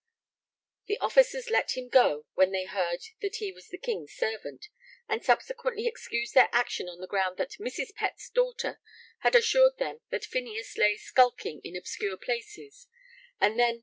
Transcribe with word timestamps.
The 0.87 0.97
officers 0.97 1.51
let 1.51 1.77
him 1.77 1.87
go 1.87 2.25
when 2.33 2.51
they 2.51 2.65
heard 2.65 3.01
that 3.21 3.35
he 3.35 3.51
was 3.51 3.67
the 3.67 3.77
King's 3.77 4.13
servant, 4.15 4.65
and 5.07 5.23
subsequently 5.23 5.85
excused 5.85 6.33
their 6.33 6.49
action 6.51 6.89
on 6.89 7.01
the 7.01 7.05
ground 7.07 7.37
that 7.37 7.59
Mrs. 7.59 7.93
Pett's 7.93 8.31
daughter 8.31 8.79
had 9.19 9.35
assured 9.35 9.77
them 9.77 9.99
that 10.09 10.25
Phineas 10.25 10.75
'lay 10.75 10.97
skulking 10.97 11.61
in 11.63 11.75
obscure 11.75 12.17
places 12.17 12.87
and 13.39 13.59
then 13.59 13.79